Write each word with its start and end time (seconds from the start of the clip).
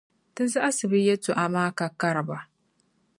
Ti 0.33 0.43
zaɣisi 0.53 0.85
bɛ 0.91 0.97
yɛltɔɣa 1.07 1.45
maa 1.53 1.69
ka 1.77 1.85
kari 1.99 2.23
ba. 2.27 2.37